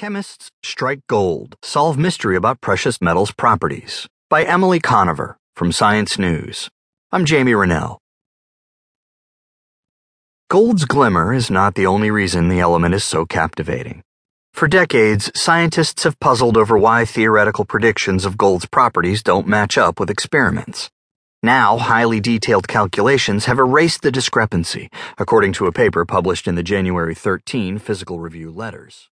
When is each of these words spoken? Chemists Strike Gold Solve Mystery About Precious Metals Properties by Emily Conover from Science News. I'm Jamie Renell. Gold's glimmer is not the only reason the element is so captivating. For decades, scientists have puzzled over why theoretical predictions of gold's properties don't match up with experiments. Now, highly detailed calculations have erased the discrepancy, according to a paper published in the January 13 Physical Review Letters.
Chemists 0.00 0.48
Strike 0.62 1.02
Gold 1.08 1.56
Solve 1.62 1.98
Mystery 1.98 2.34
About 2.34 2.62
Precious 2.62 3.02
Metals 3.02 3.32
Properties 3.32 4.08
by 4.30 4.44
Emily 4.44 4.80
Conover 4.80 5.36
from 5.54 5.72
Science 5.72 6.18
News. 6.18 6.70
I'm 7.12 7.26
Jamie 7.26 7.52
Renell. 7.52 7.98
Gold's 10.48 10.86
glimmer 10.86 11.34
is 11.34 11.50
not 11.50 11.74
the 11.74 11.84
only 11.84 12.10
reason 12.10 12.48
the 12.48 12.60
element 12.60 12.94
is 12.94 13.04
so 13.04 13.26
captivating. 13.26 14.00
For 14.54 14.66
decades, 14.66 15.30
scientists 15.38 16.04
have 16.04 16.18
puzzled 16.18 16.56
over 16.56 16.78
why 16.78 17.04
theoretical 17.04 17.66
predictions 17.66 18.24
of 18.24 18.38
gold's 18.38 18.64
properties 18.64 19.22
don't 19.22 19.46
match 19.46 19.76
up 19.76 20.00
with 20.00 20.08
experiments. 20.08 20.88
Now, 21.42 21.76
highly 21.76 22.20
detailed 22.20 22.68
calculations 22.68 23.44
have 23.44 23.58
erased 23.58 24.00
the 24.00 24.10
discrepancy, 24.10 24.88
according 25.18 25.52
to 25.58 25.66
a 25.66 25.72
paper 25.72 26.06
published 26.06 26.48
in 26.48 26.54
the 26.54 26.62
January 26.62 27.14
13 27.14 27.78
Physical 27.78 28.18
Review 28.18 28.50
Letters. 28.50 29.10